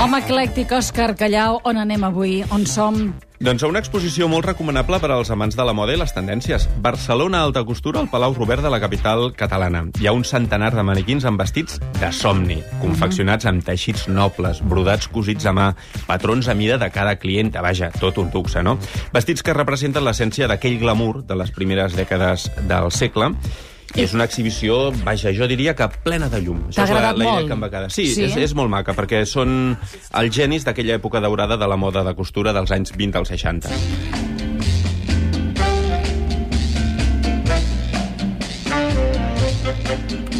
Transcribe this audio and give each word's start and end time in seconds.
Home 0.00 0.16
eclèctic, 0.16 0.70
Òscar 0.72 1.10
Callau, 1.12 1.58
on 1.68 1.76
anem 1.76 2.06
avui? 2.06 2.38
On 2.56 2.62
som? 2.64 2.94
Doncs 3.44 3.60
a 3.60 3.68
una 3.68 3.82
exposició 3.82 4.30
molt 4.32 4.46
recomanable 4.48 4.96
per 4.96 5.10
als 5.12 5.28
amants 5.34 5.58
de 5.58 5.66
la 5.68 5.74
moda 5.76 5.92
i 5.92 5.98
les 6.00 6.14
tendències. 6.16 6.64
Barcelona 6.80 7.42
Alta 7.44 7.60
Costura, 7.68 8.00
al 8.00 8.08
Palau 8.08 8.32
Robert 8.32 8.64
de 8.64 8.72
la 8.72 8.80
capital 8.80 9.34
catalana. 9.36 9.82
Hi 10.00 10.08
ha 10.08 10.14
un 10.16 10.24
centenar 10.24 10.70
de 10.72 10.84
maniquins 10.88 11.28
amb 11.28 11.44
vestits 11.44 11.76
de 11.98 12.12
somni, 12.16 12.62
confeccionats 12.80 13.44
amb 13.44 13.60
teixits 13.66 14.06
nobles, 14.08 14.62
brodats 14.64 15.08
cosits 15.12 15.44
a 15.44 15.52
mà, 15.52 15.70
patrons 16.08 16.48
a 16.48 16.56
mida 16.56 16.80
de 16.80 16.88
cada 16.88 17.18
client, 17.20 17.52
vaja, 17.60 17.92
tot 18.00 18.24
un 18.24 18.32
luxe, 18.32 18.64
no? 18.64 18.78
Vestits 19.12 19.44
que 19.44 19.52
representen 19.52 20.08
l'essència 20.08 20.48
d'aquell 20.48 20.80
glamour 20.80 21.26
de 21.28 21.36
les 21.36 21.52
primeres 21.52 21.92
dècades 21.92 22.48
del 22.72 22.88
segle, 22.88 23.34
i 23.96 24.04
és 24.04 24.14
una 24.14 24.26
exhibició, 24.28 24.78
vaja, 25.04 25.32
jo 25.34 25.48
diria 25.50 25.74
que 25.78 25.88
plena 26.04 26.30
de 26.30 26.42
llum. 26.44 26.62
T'ha 26.70 26.84
la, 26.84 26.88
agradat 26.88 27.18
la 27.18 27.24
idea 27.24 27.36
molt? 27.40 27.50
que 27.50 27.58
em 27.58 27.64
va 27.66 27.70
quedar. 27.72 27.92
Sí, 27.94 28.06
Sí? 28.14 28.26
És, 28.28 28.36
és 28.50 28.56
molt 28.58 28.70
maca, 28.70 28.94
perquè 28.96 29.24
són 29.26 29.76
els 30.20 30.34
genis 30.34 30.66
d'aquella 30.66 30.98
època 31.00 31.22
daurada 31.22 31.58
de 31.60 31.70
la 31.70 31.78
moda 31.80 32.04
de 32.06 32.14
costura 32.18 32.54
dels 32.56 32.70
anys 32.76 32.94
20 32.96 33.22
als 33.22 33.34
60. 33.34 34.29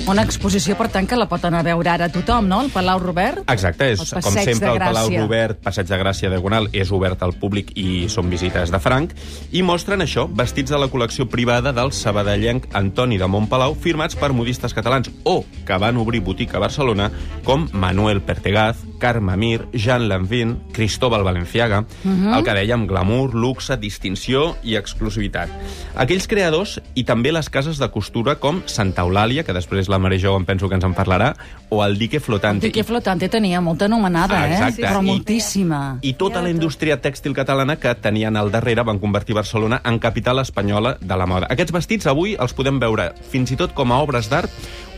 Una 0.09 0.22
exposició, 0.24 0.74
per 0.78 0.88
tant, 0.90 1.06
que 1.06 1.16
la 1.18 1.27
pot 1.30 1.45
anar 1.45 1.60
a 1.60 1.66
veure 1.66 1.90
ara 1.92 2.09
tothom, 2.10 2.48
no? 2.48 2.60
El 2.64 2.70
Palau 2.72 2.98
Robert? 3.02 3.45
Exacte, 3.52 3.90
és 3.95 4.00
com 4.16 4.34
sempre 4.34 4.73
el 4.73 4.80
Palau. 4.82 5.10
Robert, 5.12 5.60
Passeig 5.62 5.88
de 5.90 5.98
Gràcia 6.00 6.30
Diagonal, 6.32 6.70
és 6.73 6.90
obert 6.95 7.23
al 7.23 7.36
públic 7.38 7.70
i 7.78 8.09
són 8.10 8.30
visites 8.32 8.73
de 8.73 8.80
franc, 8.82 9.14
i 9.52 9.62
mostren 9.66 10.02
això, 10.02 10.26
vestits 10.26 10.73
de 10.73 10.80
la 10.80 10.90
col·lecció 10.90 11.28
privada 11.30 11.74
del 11.76 11.92
sabadellenc 11.95 12.70
Antoni 12.80 13.20
de 13.20 13.28
Montpalau, 13.30 13.76
firmats 13.78 14.18
per 14.18 14.32
modistes 14.34 14.74
catalans 14.74 15.12
o 15.24 15.42
que 15.66 15.78
van 15.78 16.01
obrir 16.01 16.24
botiga 16.26 16.59
a 16.59 16.64
Barcelona, 16.66 17.10
com 17.45 17.68
Manuel 17.73 18.24
Pertegaz, 18.24 18.90
Carme 19.01 19.37
Mir, 19.37 19.66
Jean 19.73 20.06
Lanvin, 20.09 20.60
Cristóbal 20.70 21.24
Valenciaga, 21.24 21.87
Mhm. 22.04 22.34
el 22.34 22.45
que 22.45 22.52
dèiem 22.54 22.87
glamour, 22.87 23.34
luxe, 23.34 23.76
distinció 23.79 24.56
i 24.62 24.76
exclusivitat. 24.76 25.48
Aquells 25.96 26.29
creadors 26.29 26.80
i 26.95 27.02
també 27.02 27.32
les 27.32 27.51
cases 27.51 27.78
de 27.78 27.90
costura 27.90 28.37
com 28.37 28.62
Santa 28.66 29.02
Eulàlia, 29.02 29.43
que 29.43 29.52
després 29.52 29.88
la 29.88 29.98
Mare 29.98 30.21
Jo 30.21 30.37
em 30.37 30.45
penso 30.45 30.68
que 30.68 30.76
ens 30.76 30.84
en 30.84 30.95
parlarà, 30.95 31.34
o 31.71 31.82
el 31.84 31.98
Dique 31.98 32.21
Flotante. 32.21 32.68
Dique 32.68 32.84
Flotante 32.84 33.28
tenia 33.28 33.60
molta 33.60 33.87
anomenada, 33.87 34.43
Ah, 34.43 34.48
eh? 34.48 34.52
exacte. 34.52 34.82
Però 34.82 35.02
I- 35.02 35.06
moltíssima. 35.06 35.98
I 36.02 36.12
tota 36.15 36.43
la 36.43 36.51
indústria 36.51 37.01
tèxtil 37.01 37.32
catalana 37.34 37.76
que 37.76 37.95
tenien 37.95 38.37
al 38.37 38.51
darrere 38.52 38.82
van 38.82 38.98
convertir 38.98 39.34
Barcelona 39.34 39.80
en 39.84 39.98
capital 39.98 40.38
espanyola 40.38 40.98
de 41.01 41.16
la 41.16 41.26
moda. 41.26 41.46
Aquests 41.51 41.73
vestits 41.73 42.06
avui 42.06 42.37
els 42.38 42.52
podem 42.52 42.78
veure 42.78 43.15
fins 43.30 43.51
i 43.51 43.56
tot 43.56 43.73
com 43.73 43.90
a 43.93 43.98
obres 44.02 44.28
d'art 44.28 44.51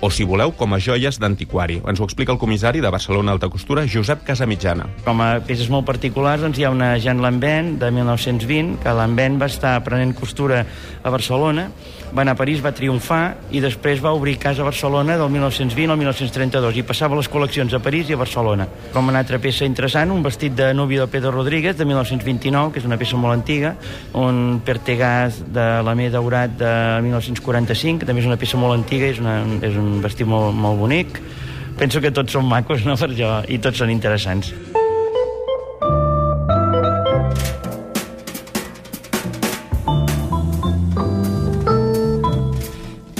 o, 0.02 0.10
si 0.10 0.26
voleu, 0.26 0.50
com 0.58 0.74
a 0.74 0.80
joies 0.82 1.20
d'antiquari. 1.22 1.78
Ens 1.86 2.00
ho 2.02 2.06
explica 2.08 2.34
el 2.34 2.40
comissari 2.42 2.82
de 2.82 2.90
Barcelona 2.90 3.36
Alta 3.36 3.46
Costura, 3.48 3.86
Josep 3.86 4.24
Casamitjana. 4.26 4.88
Com 5.06 5.22
a 5.22 5.28
peces 5.46 5.70
molt 5.70 5.86
particulars, 5.86 6.42
doncs 6.42 6.58
hi 6.58 6.66
ha 6.66 6.72
una 6.74 6.96
Jean 6.98 7.22
Lambert, 7.22 7.78
de 7.78 7.92
1920, 7.94 8.80
que 8.82 8.94
Lambert 8.98 9.38
va 9.38 9.46
estar 9.46 9.76
aprenent 9.78 10.10
costura 10.18 10.64
a 11.02 11.10
Barcelona, 11.14 11.68
va 12.12 12.24
anar 12.26 12.34
a 12.34 12.40
París, 12.40 12.60
va 12.64 12.74
triomfar, 12.74 13.22
i 13.54 13.62
després 13.62 14.02
va 14.02 14.12
obrir 14.12 14.34
casa 14.42 14.60
a 14.62 14.66
Barcelona 14.66 15.14
del 15.16 15.30
1920 15.30 15.94
al 15.94 16.00
1932, 16.00 16.82
i 16.82 16.84
passava 16.86 17.16
les 17.16 17.30
col·leccions 17.30 17.72
a 17.72 17.80
París 17.80 18.10
i 18.10 18.16
a 18.16 18.20
Barcelona. 18.20 18.66
Com 18.92 19.08
una 19.08 19.22
altra 19.22 19.38
peça 19.40 19.64
interessant, 19.64 20.10
un 20.10 20.26
vestit 20.26 20.58
de 20.58 20.72
núvio 20.74 21.06
de 21.06 21.12
Pedro 21.14 21.30
Rodríguez, 21.30 21.78
de 21.78 21.86
1929, 21.86 22.74
que 22.74 22.82
és 22.82 22.90
una 22.90 22.98
peça 22.98 23.16
molt 23.16 23.38
antiga, 23.38 23.76
un 24.18 24.60
pertegàs 24.66 25.44
de 25.54 25.68
l'Amé 25.86 26.10
Daurat 26.10 26.58
de 26.58 26.74
1945, 27.06 28.02
que 28.02 28.10
també 28.10 28.26
és 28.26 28.28
una 28.28 28.40
peça 28.40 28.60
molt 28.60 28.74
antiga, 28.76 29.06
és, 29.06 29.22
una, 29.22 29.38
és 29.62 29.78
un 29.78 29.91
vestit 30.00 30.28
molt, 30.28 30.54
molt 30.56 30.80
bonic. 30.80 31.20
Penso 31.78 32.00
que 32.00 32.12
tots 32.14 32.32
són 32.32 32.48
macos, 32.48 32.86
no?, 32.88 32.96
per 32.96 33.12
jo, 33.18 33.32
i 33.48 33.58
tots 33.62 33.82
són 33.82 33.92
interessants. 33.92 34.52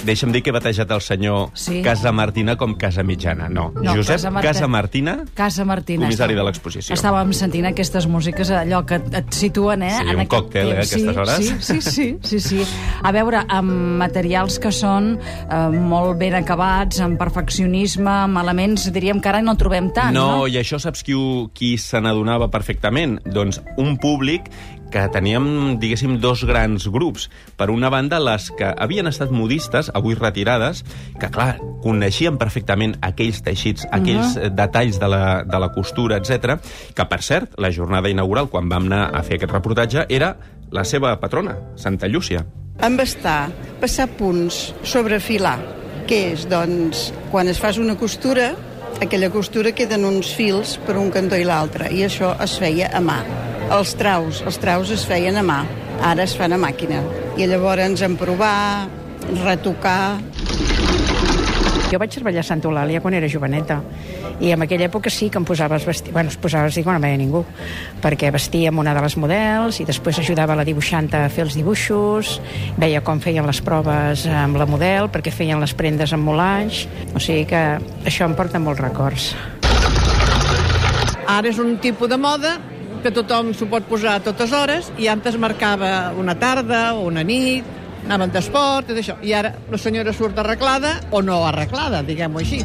Deixa'm 0.05 0.33
dir 0.33 0.43
que 0.43 0.51
he 0.51 0.53
batejat 0.53 0.91
el 0.91 1.01
senyor 1.01 1.51
Sí. 1.55 1.81
Casa 1.83 2.11
Martina 2.13 2.57
com 2.57 2.75
Casa 2.77 3.03
Mitjana. 3.03 3.49
No, 3.49 3.73
No, 3.75 3.95
Josep 3.95 4.17
Casa 4.17 4.31
Marta- 4.31 4.49
Casa 4.49 4.67
Martina, 4.69 5.25
Casa 5.35 5.65
Martina. 5.65 6.05
comissari 6.05 6.35
Estàvem- 6.35 6.37
de 6.37 6.45
l'exposició. 6.45 6.95
Estàvem 6.95 7.33
sentint 7.33 7.67
aquestes 7.67 8.07
músiques, 8.07 8.51
allò 8.51 8.85
que 8.85 8.97
et, 8.97 9.33
situen, 9.33 9.83
eh? 9.83 9.91
Sí, 9.91 10.03
en 10.03 10.09
un 10.09 10.15
aquest 10.21 10.31
còctel, 10.31 10.69
eh, 10.69 10.75
temps. 10.75 10.93
aquestes 10.93 11.17
hores. 11.17 11.37
Sí, 11.37 11.81
sí, 11.81 11.81
sí, 11.81 12.19
sí, 12.23 12.41
sí. 12.41 12.65
A 13.03 13.13
veure, 13.13 13.45
amb 13.49 13.71
materials 13.99 14.59
que 14.59 14.73
són 14.73 15.19
eh, 15.51 15.69
molt 15.71 16.19
ben 16.19 16.35
acabats, 16.35 17.01
amb 17.01 17.19
perfeccionisme, 17.19 18.11
amb 18.11 18.39
elements, 18.39 18.91
diríem 18.93 19.21
que 19.21 19.29
ara 19.29 19.43
no 19.43 19.57
trobem 19.57 19.93
tant, 19.93 20.13
no? 20.15 20.27
no, 20.39 20.47
i 20.49 20.57
això 20.57 20.79
saps 20.81 21.03
qui, 21.03 21.13
ho- 21.15 21.51
qui 21.55 21.77
se 21.79 22.01
n'adonava 22.01 22.51
perfectament? 22.51 23.21
Doncs 23.25 23.61
un 23.77 23.97
públic 23.99 24.51
que 24.93 25.09
teníem, 25.09 25.79
diguéssim, 25.81 26.19
dos 26.21 26.45
grans 26.47 26.87
grups. 26.93 27.29
Per 27.57 27.71
una 27.73 27.91
banda, 27.91 28.21
les 28.21 28.51
que 28.55 28.69
havien 28.77 29.09
estat 29.11 29.33
modistes, 29.35 29.91
avui 29.97 30.15
retirades, 30.19 30.85
que, 31.19 31.31
clar, 31.33 31.57
coneixien 31.83 32.39
perfectament 32.39 32.95
aquells 33.03 33.43
teixits, 33.43 33.89
aquells 33.91 34.37
uh 34.37 34.43
-huh. 34.43 34.55
detalls 34.55 35.01
de 35.01 35.09
la, 35.09 35.43
de 35.45 35.59
la 35.59 35.73
costura, 35.73 36.17
etc. 36.17 36.61
que, 36.95 37.05
per 37.05 37.23
cert, 37.23 37.59
la 37.59 37.73
jornada 37.73 38.09
inaugural, 38.09 38.49
quan 38.49 38.69
vam 38.69 38.85
anar 38.85 39.11
a 39.15 39.23
fer 39.23 39.37
aquest 39.37 39.53
reportatge, 39.53 40.07
era 40.09 40.37
la 40.71 40.85
seva 40.85 41.19
patrona, 41.21 41.57
Santa 41.77 42.07
Llúcia. 42.07 42.45
Embastar, 42.81 43.51
passar 43.81 44.09
punts, 44.09 44.75
sobrefilar. 44.83 45.59
Què 46.09 46.33
és? 46.33 46.49
Doncs, 46.49 47.13
quan 47.31 47.49
es 47.49 47.61
fas 47.61 47.79
una 47.79 47.97
costura, 47.97 48.55
aquella 49.01 49.31
costura 49.31 49.73
queden 49.73 50.05
uns 50.05 50.35
fils 50.35 50.79
per 50.87 50.97
un 50.97 51.11
cantó 51.11 51.37
i 51.37 51.45
l'altre, 51.45 51.93
i 51.93 52.03
això 52.05 52.35
es 52.43 52.59
feia 52.59 52.91
a 52.93 53.01
mà. 53.01 53.52
Els 53.73 53.95
traus, 53.97 54.43
els 54.45 54.59
traus 54.61 54.91
es 54.93 55.07
feien 55.09 55.39
a 55.41 55.43
mà, 55.47 55.63
ara 56.05 56.27
es 56.27 56.35
fan 56.37 56.53
a 56.53 56.59
màquina. 56.61 57.01
I 57.41 57.49
llavors 57.49 58.03
en 58.05 58.19
provar, 58.21 58.89
retocar, 59.45 60.21
Jo 61.93 61.99
vaig 62.01 62.09
treballar 62.09 62.41
a 62.41 62.47
Santa 62.47 62.71
Eulàlia 62.71 63.03
quan 63.05 63.13
era 63.13 63.29
joveneta. 63.29 63.75
I 64.41 64.55
en 64.55 64.63
aquella 64.65 64.87
època 64.87 65.11
sí 65.13 65.27
que 65.29 65.37
em 65.37 65.45
posaves 65.45 65.85
vestir, 65.85 66.15
bueno, 66.15 66.33
es 66.33 66.39
posava 66.41 66.71
vestir 66.71 66.87
quan 66.87 66.97
no 66.97 67.03
veia 67.05 67.19
ningú 67.21 67.43
perquè 68.01 68.31
vestia 68.33 68.71
amb 68.73 68.81
una 68.81 68.95
de 68.97 69.03
les 69.05 69.19
models 69.21 69.83
i 69.83 69.85
després 69.85 70.23
ajudava 70.23 70.57
la 70.57 70.65
dibuixanta 70.65 71.21
a 71.27 71.29
fer 71.29 71.45
els 71.45 71.59
dibuixos 71.59 72.39
veia 72.81 73.05
com 73.05 73.21
feien 73.21 73.45
les 73.45 73.61
proves 73.61 74.25
amb 74.25 74.57
la 74.57 74.65
model 74.65 75.11
perquè 75.13 75.35
feien 75.37 75.61
les 75.61 75.77
prendes 75.77 76.17
amb 76.17 76.25
molatge 76.25 76.89
o 77.13 77.21
sigui 77.21 77.45
que 77.53 77.63
això 78.09 78.25
em 78.25 78.41
porta 78.41 78.57
molts 78.57 78.81
records. 78.81 79.35
Ara 81.29 81.45
és 81.53 81.61
un 81.61 81.77
tipus 81.77 82.09
de 82.09 82.17
moda 82.17 82.57
que 83.03 83.11
tothom 83.15 83.53
s'ho 83.57 83.67
pot 83.71 83.85
posar 83.91 84.17
a 84.19 84.23
totes 84.25 84.53
hores 84.55 84.93
i 84.99 85.09
antes 85.11 85.37
marcava 85.41 86.13
una 86.19 86.37
tarda 86.39 86.95
o 86.95 87.07
una 87.11 87.25
nit, 87.27 87.67
anaven 88.07 88.31
d'esport, 88.35 88.89
tot 88.91 88.99
això. 89.03 89.19
I 89.23 89.35
ara 89.39 89.55
la 89.71 89.79
senyora 89.79 90.15
surt 90.15 90.39
arreglada 90.39 91.01
o 91.11 91.23
no 91.23 91.43
arreglada, 91.47 92.03
diguem-ho 92.07 92.39
així. 92.43 92.63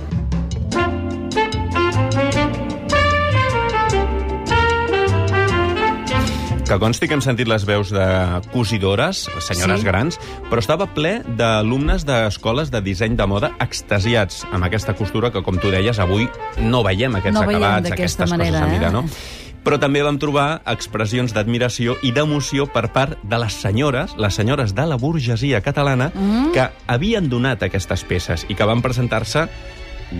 Que 6.67 6.75
consti 6.83 7.07
que 7.07 7.15
hem 7.15 7.21
sentit 7.23 7.47
les 7.47 7.63
veus 7.63 7.93
de 7.95 8.05
cosidores, 8.51 9.21
senyores 9.39 9.79
Sí. 9.79 9.85
grans, 9.87 10.17
però 10.49 10.59
estava 10.59 10.85
ple 10.93 11.21
d'alumnes 11.37 12.03
d'escoles 12.03 12.71
de 12.71 12.81
disseny 12.81 13.15
de 13.15 13.25
moda 13.25 13.53
extasiats 13.63 14.43
amb 14.51 14.65
aquesta 14.65 14.93
costura 14.93 15.31
que, 15.31 15.41
com 15.43 15.57
tu 15.57 15.71
deies, 15.71 15.97
avui 15.97 16.27
no 16.59 16.83
veiem 16.83 17.15
aquests 17.15 17.39
No 17.39 17.45
veiem 17.47 17.63
acabats, 17.63 17.89
d'aquesta 17.89 18.23
aquestes 18.25 18.29
manera, 18.29 18.59
coses 18.59 18.67
a 18.67 18.73
mida, 18.73 18.87
eh? 18.87 18.91
no? 18.91 19.05
Però 19.67 19.81
també 19.83 20.00
vam 20.00 20.16
trobar 20.16 20.61
expressions 20.72 21.33
d'admiració 21.35 21.97
i 22.07 22.13
d'emoció 22.16 22.69
per 22.72 22.85
part 22.95 23.17
de 23.28 23.39
les 23.41 23.51
senyores, 23.51 24.13
les 24.16 24.38
senyores 24.39 24.72
de 24.72 24.85
la 24.88 24.95
burgesia 24.95 25.59
catalana, 25.59 26.07
mm. 26.13 26.53
que 26.55 26.69
havien 26.88 27.28
donat 27.28 27.66
aquestes 27.67 28.05
peces 28.07 28.45
i 28.47 28.55
que 28.55 28.63
van 28.63 28.79
presentar-se 28.85 29.43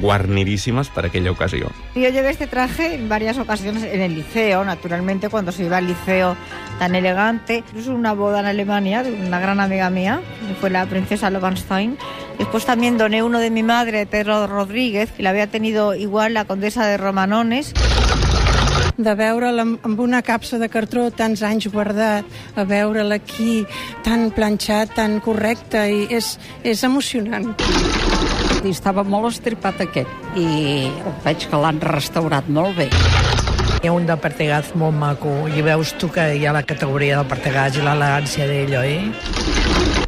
guarniríssimes 0.02 0.90
per 0.90 1.06
aquella 1.06 1.32
ocasió. 1.32 1.72
Yo 1.96 2.10
llevé 2.10 2.32
este 2.32 2.48
traje 2.48 2.96
en 2.96 3.08
varias 3.08 3.38
ocasiones 3.38 3.84
en 3.84 4.02
el 4.02 4.16
liceo, 4.16 4.66
naturalmente, 4.66 5.30
cuando 5.30 5.54
se 5.54 5.64
iba 5.64 5.78
al 5.78 5.88
liceo 5.88 6.36
tan 6.78 6.96
elegante. 6.96 7.64
Incluso 7.70 7.96
una 7.96 8.12
boda 8.12 8.42
en 8.42 8.48
Alemania 8.48 9.04
de 9.04 9.14
una 9.14 9.40
gran 9.40 9.62
amiga 9.62 9.90
mía, 9.90 10.20
que 10.46 10.56
fue 10.56 10.70
la 10.70 10.86
princesa 10.88 11.30
Lobenstein. 11.30 11.98
Después 12.38 12.66
también 12.66 12.98
doné 12.98 13.24
uno 13.24 13.40
de 13.40 13.50
mi 13.50 13.64
madre, 13.64 14.06
Pedro 14.06 14.46
Rodríguez, 14.46 15.12
que 15.12 15.24
la 15.24 15.30
había 15.30 15.48
tenido 15.48 15.96
igual 15.96 16.34
la 16.34 16.44
condesa 16.44 16.86
de 16.86 16.98
Romanones. 16.98 17.74
De 18.98 19.14
veure'l 19.14 19.62
amb, 19.62 20.00
una 20.02 20.24
capsa 20.26 20.58
de 20.58 20.70
cartró 20.74 21.08
tants 21.14 21.44
anys 21.46 21.70
guardat, 21.74 22.26
a 22.58 22.66
veure'l 22.66 23.14
aquí 23.14 23.62
tan 24.06 24.32
planxat, 24.34 24.96
tan 24.98 25.20
correcte, 25.22 25.84
i 25.86 26.08
és, 26.18 26.34
és 26.66 26.84
emocionant. 26.84 27.54
I 28.66 28.74
estava 28.74 29.04
molt 29.06 29.30
estripat 29.36 29.84
aquest 29.86 30.38
i 30.38 30.90
veig 31.24 31.46
que 31.50 31.62
l'han 31.62 31.80
restaurat 31.84 32.50
molt 32.50 32.82
bé. 32.82 32.90
Hi 33.78 33.92
ha 33.92 33.94
un 33.94 34.08
de 34.10 34.18
Pertegaz 34.18 34.74
molt 34.74 34.98
maco 34.98 35.34
i 35.54 35.62
veus 35.62 35.94
tu 36.02 36.10
que 36.10 36.32
hi 36.34 36.48
ha 36.50 36.56
la 36.56 36.66
categoria 36.66 37.20
del 37.20 37.30
Pertegaz 37.30 37.78
i 37.78 37.86
l'elegància 37.86 38.50
d'ell, 38.50 38.74
oi? 38.82 38.98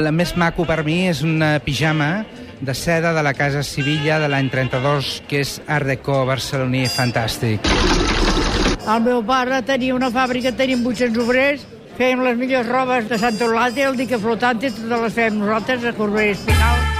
La 0.01 0.11
més 0.15 0.33
maco 0.39 0.65
per 0.65 0.81
mi 0.87 1.03
és 1.11 1.21
una 1.21 1.59
pijama 1.61 2.25
de 2.59 2.73
seda 2.73 3.13
de 3.13 3.23
la 3.23 3.35
Casa 3.37 3.61
Sevilla 3.63 4.17
de 4.19 4.27
l'any 4.31 4.49
32, 4.49 5.19
que 5.29 5.43
és 5.45 5.59
Art 5.67 5.87
Deco 5.87 6.23
barceloní 6.27 6.87
fantàstic. 6.91 7.69
El 8.89 9.01
meu 9.05 9.19
pare 9.21 9.59
tenia 9.65 9.93
una 9.93 10.07
fàbrica, 10.09 10.49
teníem 10.61 10.81
800 10.91 11.21
obrers, 11.21 11.65
fèiem 11.99 12.23
les 12.25 12.39
millors 12.39 12.71
robes 12.73 13.11
de 13.11 13.19
Santa 13.21 13.45
Eulàlia, 13.45 13.91
el 13.91 13.99
dique 13.99 14.17
flotante, 14.23 14.73
totes 14.79 15.05
les 15.05 15.19
fèiem 15.19 15.37
nosaltres 15.43 15.85
a 15.91 15.93
Corbera 15.99 16.33
Espinal. 16.33 16.98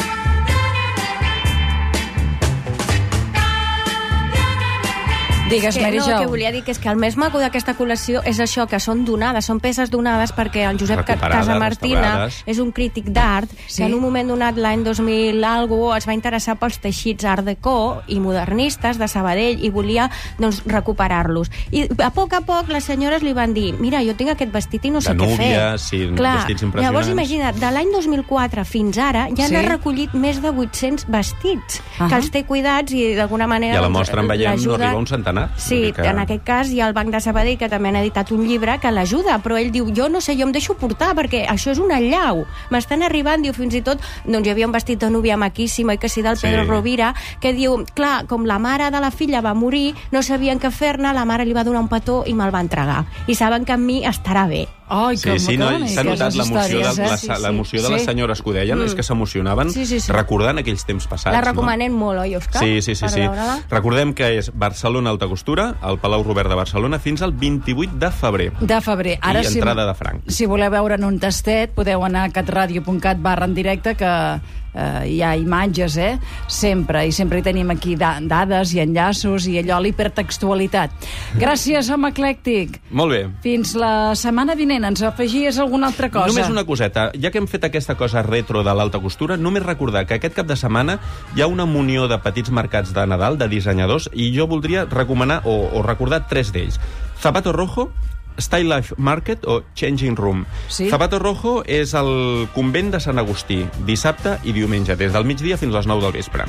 Digues, 5.49 5.75
que, 5.75 5.81
Mary 5.81 5.97
no, 5.97 6.05
Jo. 6.05 6.19
que 6.19 6.25
volia 6.27 6.51
dir 6.51 6.63
que 6.63 6.71
és 6.71 6.79
que 6.79 6.89
el 6.89 6.95
més 6.97 7.17
maco 7.17 7.39
d'aquesta 7.39 7.75
col·lecció 7.77 8.21
és 8.25 8.39
això, 8.39 8.67
que 8.67 8.79
són 8.79 9.03
donades, 9.05 9.45
són 9.45 9.59
peces 9.59 9.89
donades 9.89 10.31
perquè 10.35 10.69
el 10.69 10.77
Josep 10.79 11.03
Casamartina 11.05 12.29
és 12.45 12.59
un 12.59 12.71
crític 12.71 13.05
d'art 13.13 13.49
Sí. 13.67 13.77
que 13.81 13.85
en 13.87 13.93
un 13.93 14.01
moment 14.01 14.27
donat, 14.29 14.57
l'any 14.57 14.83
2000 14.83 15.43
algo, 15.43 15.95
es 15.95 16.07
va 16.07 16.13
interessar 16.13 16.57
pels 16.59 16.79
teixits 16.79 17.25
art 17.25 17.43
deco 17.45 18.01
i 18.07 18.19
modernistes 18.19 18.97
de 18.99 19.07
Sabadell 19.07 19.63
i 19.63 19.69
volia 19.69 20.09
doncs, 20.37 20.61
recuperar-los. 20.65 21.49
I 21.71 21.87
a 22.03 22.09
poc 22.11 22.33
a 22.33 22.41
poc 22.41 22.69
les 22.69 22.83
senyores 22.83 23.23
li 23.23 23.33
van 23.33 23.53
dir 23.53 23.73
mira, 23.79 24.01
jo 24.05 24.13
tinc 24.15 24.31
aquest 24.35 24.51
vestit 24.53 24.85
i 24.85 24.91
no 24.91 25.01
sé 25.01 25.13
De 25.13 25.19
què 25.19 25.29
núvia, 25.29 25.71
fer. 25.71 25.79
sí, 25.79 26.01
Clar, 26.15 26.35
vestits 26.39 26.63
impressionants. 26.63 27.07
Llavors, 27.07 27.09
imagina't, 27.09 27.55
de 27.59 27.71
l'any 27.71 27.91
2004 27.93 28.65
fins 28.65 28.97
ara 28.97 29.27
ja 29.35 29.47
Sí. 29.47 29.53
n'ha 29.53 29.61
recollit 29.63 30.13
més 30.13 30.41
de 30.41 30.49
800 30.49 31.05
vestits 31.07 31.81
Ahà. 31.97 32.09
que 32.09 32.15
els 32.15 32.31
té 32.31 32.43
cuidats 32.45 32.91
i 32.91 33.15
d'alguna 33.15 33.47
manera... 33.47 33.73
I 33.73 33.77
a 33.77 33.81
la 33.81 33.87
doncs, 33.87 33.97
mostra 33.99 34.21
en 34.21 34.27
veiem 34.27 34.59
no 34.63 34.73
arriba 34.75 34.95
un 34.97 35.07
centenar. 35.07 35.38
Sí, 35.55 35.75
Vull 35.75 35.85
dir 35.85 35.93
que- 35.93 36.07
en 36.09 36.19
aquest 36.19 36.43
cas 36.43 36.69
hi 36.71 36.81
ha 36.81 36.87
el 36.87 36.93
Banc 36.93 37.09
de 37.13 37.19
Sabadell, 37.21 37.57
que 37.57 37.69
també 37.69 37.89
han 37.89 37.95
editat 37.97 38.31
un 38.31 38.45
llibre 38.47 38.77
que 38.79 38.91
l'ajuda, 38.91 39.39
però 39.43 39.57
ell 39.59 39.71
diu, 39.71 39.87
jo 39.95 40.09
no 40.09 40.21
sé, 40.21 40.35
jo 40.37 40.43
em 40.47 40.51
deixo 40.51 40.75
portar, 40.75 41.13
perquè 41.15 41.45
això 41.47 41.71
és 41.71 41.79
un 41.79 41.91
allau. 41.91 42.45
M'estan 42.69 43.03
arribant, 43.03 43.41
diu, 43.41 43.53
fins 43.53 43.73
i 43.75 43.81
tot, 43.81 43.99
doncs 44.25 44.47
hi 44.47 44.51
havia 44.51 44.65
un 44.67 44.71
vestit 44.71 44.99
de 44.99 45.09
núvia 45.09 45.37
maquíssim, 45.37 45.87
oi 45.89 45.97
que 45.97 46.09
sí, 46.09 46.21
del 46.21 46.37
Sí. 46.37 46.47
Pedro 46.47 46.65
Rovira, 46.65 47.13
que 47.39 47.53
diu, 47.53 47.83
clar, 47.93 48.25
com 48.27 48.45
la 48.45 48.59
mare 48.59 48.89
de 48.91 48.99
la 48.99 49.11
filla 49.11 49.41
va 49.41 49.53
morir, 49.53 49.95
no 50.11 50.21
sabien 50.23 50.59
què 50.59 50.71
fer-ne, 50.71 51.13
la 51.13 51.25
mare 51.25 51.45
li 51.45 51.53
va 51.53 51.63
donar 51.63 51.81
un 51.81 51.87
petó 51.89 52.23
i 52.25 52.33
me'l 52.33 52.53
va 52.53 52.61
entregar. 52.61 53.05
I 53.27 53.35
saben 53.35 53.65
que 53.65 53.73
amb 53.73 53.85
mi 53.85 54.03
estarà 54.05 54.47
bé. 54.47 54.67
Ai, 54.89 55.17
Sí, 55.17 55.37
sí, 55.39 55.55
no, 55.57 55.67
s'ha 55.87 56.03
notat 56.03 56.33
l'emoció 56.33 56.79
de, 56.79 57.03
eh? 57.03 57.27
la, 57.27 57.37
l'emoció 57.39 57.81
de 57.83 57.89
les 57.89 58.01
Sí. 58.01 58.05
senyores 58.07 58.41
que 58.41 58.49
ho 58.49 58.53
deien, 58.53 58.81
és 58.81 58.95
que 58.95 59.03
s'emocionaven 59.03 59.69
Sí, 59.69 59.85
sí, 59.85 59.99
sí. 59.99 60.11
recordant 60.11 60.57
aquells 60.57 60.83
temps 60.85 61.05
passats. 61.07 61.31
La 61.31 61.41
no? 61.41 61.47
recomanem 61.51 61.93
molt, 61.93 62.19
oi, 62.19 62.35
Òscar? 62.35 62.63
Sí, 62.63 62.81
sí, 62.81 62.95
sí. 62.95 63.07
Sí. 63.07 63.21
Recordem 63.69 64.13
que 64.13 64.37
és 64.39 64.51
Barcelona 64.53 65.11
Alta 65.11 65.27
Costura, 65.27 65.75
al 65.81 65.99
Palau 65.99 66.23
Robert 66.23 66.49
de 66.49 66.55
Barcelona, 66.55 66.97
fins 66.99 67.21
al 67.21 67.31
28 67.33 67.93
de 67.99 68.11
febrer. 68.11 68.51
De 68.59 68.81
febrer. 68.81 69.19
Ara, 69.21 69.41
I 69.41 69.45
si, 69.45 69.59
entrada 69.59 69.85
de 69.85 69.93
franc. 69.93 70.23
Si 70.27 70.45
voleu 70.45 70.71
veure'n 70.71 71.03
un 71.03 71.19
tastet, 71.19 71.71
podeu 71.75 72.03
anar 72.03 72.25
a 72.25 72.29
catradio.cat 72.33 73.21
barra 73.21 73.45
en 73.45 73.53
directe, 73.53 73.95
que 73.95 74.39
eh, 74.73 75.07
hi 75.09 75.21
ha 75.23 75.35
imatges, 75.39 75.97
eh? 75.97 76.17
Sempre. 76.47 77.05
I 77.07 77.13
sempre 77.15 77.39
hi 77.39 77.45
tenim 77.45 77.69
aquí 77.73 77.95
da 77.99 78.17
dades 78.21 78.73
i 78.75 78.81
enllaços 78.83 79.47
i 79.49 79.57
allò, 79.61 79.79
l'hipertextualitat. 79.83 81.07
Gràcies, 81.39 81.89
home 81.93 82.11
eclèctic. 82.13 82.79
Molt 82.91 83.15
bé. 83.15 83.21
Fins 83.45 83.75
la 83.79 84.13
setmana 84.19 84.55
vinent. 84.59 84.85
Ens 84.89 85.03
afegies 85.05 85.59
alguna 85.59 85.89
altra 85.91 86.11
cosa? 86.13 86.33
Només 86.33 86.51
una 86.51 86.65
coseta. 86.67 87.09
Ja 87.19 87.31
que 87.31 87.41
hem 87.41 87.49
fet 87.49 87.67
aquesta 87.67 87.95
cosa 87.99 88.23
retro 88.25 88.63
de 88.63 88.73
l'alta 88.75 89.01
costura, 89.03 89.37
només 89.37 89.65
recordar 89.65 90.05
que 90.07 90.19
aquest 90.19 90.37
cap 90.37 90.49
de 90.49 90.57
setmana 90.59 90.99
hi 91.35 91.41
ha 91.41 91.49
una 91.51 91.65
munió 91.69 92.07
de 92.07 92.19
petits 92.23 92.51
mercats 92.51 92.93
de 92.93 93.05
Nadal, 93.07 93.37
de 93.37 93.49
dissenyadors, 93.51 94.09
i 94.13 94.31
jo 94.35 94.47
voldria 94.47 94.85
recomanar 94.85 95.41
o, 95.45 95.59
o 95.73 95.83
recordar 95.85 96.25
tres 96.27 96.53
d'ells. 96.53 96.79
Zapato 97.19 97.51
Rojo, 97.51 97.89
Style 98.37 98.75
Life 98.75 98.95
Market 98.97 99.45
o 99.45 99.63
Changing 99.75 100.15
Room. 100.15 100.45
Sí. 100.67 100.89
Zapato 100.89 101.19
Rojo 101.19 101.63
és 101.65 101.93
el 101.93 102.47
convent 102.53 102.91
de 102.93 102.99
Sant 102.99 103.19
Agustí, 103.19 103.65
dissabte 103.85 104.37
i 104.43 104.53
diumenge, 104.55 104.95
des 104.95 105.13
del 105.13 105.25
migdia 105.25 105.57
fins 105.57 105.73
a 105.73 105.81
les 105.81 105.87
9 105.87 106.03
del 106.03 106.13
vespre. 106.13 106.45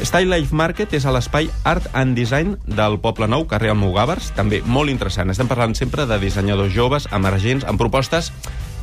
Style 0.00 0.30
Life 0.30 0.54
Market 0.54 0.94
és 0.94 1.04
a 1.04 1.12
l'espai 1.12 1.50
Art 1.64 1.90
and 1.92 2.16
Design 2.16 2.56
del 2.66 2.98
Poble 3.00 3.28
Nou, 3.28 3.46
carrer 3.46 3.70
Almogàvers, 3.74 4.32
també 4.34 4.62
molt 4.64 4.90
interessant. 4.90 5.30
Estem 5.30 5.48
parlant 5.48 5.74
sempre 5.74 6.06
de 6.06 6.18
dissenyadors 6.18 6.72
joves, 6.72 7.08
emergents, 7.12 7.64
amb 7.64 7.78
propostes 7.78 8.32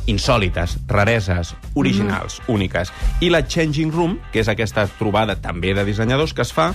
insòlites, 0.06 0.78
rareses, 0.88 1.54
originals, 1.74 2.40
Mhm. 2.40 2.54
úniques. 2.54 2.92
I 3.20 3.30
la 3.30 3.46
Changing 3.46 3.92
Room, 3.92 4.18
que 4.32 4.40
és 4.40 4.48
aquesta 4.48 4.86
trobada 4.98 5.36
també 5.36 5.74
de 5.74 5.84
dissenyadors 5.84 6.34
que 6.34 6.42
es 6.42 6.52
fa 6.52 6.74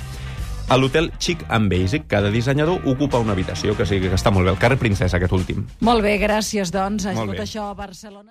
a 0.68 0.78
l'hotel 0.78 1.12
Chic 1.20 1.44
and 1.50 1.72
Basic. 1.72 2.08
Cada 2.08 2.32
dissenyador 2.32 2.82
ocupa 2.86 3.20
una 3.20 3.34
habitació, 3.34 3.76
que, 3.78 3.86
sí, 3.86 4.00
que 4.04 4.12
està 4.14 4.32
molt 4.34 4.48
bé. 4.48 4.56
El 4.56 4.60
carrer 4.62 4.80
Princesa, 4.82 5.18
aquest 5.18 5.36
últim. 5.38 5.66
Molt 5.86 6.04
bé, 6.04 6.18
gràcies, 6.22 6.72
doncs. 6.74 7.06
Ha 7.06 7.14
estat 7.16 7.36
bé. 7.36 7.42
això 7.44 7.70
a 7.70 7.76
Barcelona. 7.78 8.26